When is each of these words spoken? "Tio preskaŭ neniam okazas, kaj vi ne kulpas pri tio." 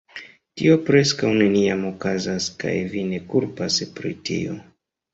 "Tio 0.61 0.77
preskaŭ 0.87 1.29
neniam 1.41 1.85
okazas, 1.91 2.49
kaj 2.65 2.75
vi 2.97 3.07
ne 3.13 3.23
kulpas 3.31 3.81
pri 4.01 4.19
tio." 4.29 4.63